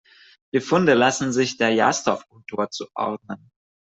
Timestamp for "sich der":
1.31-1.69